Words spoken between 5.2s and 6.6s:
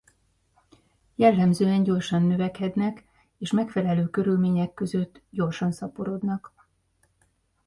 gyorsan szaporodnak.